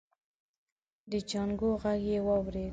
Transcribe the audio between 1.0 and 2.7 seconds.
د جانکو غږ يې واورېد.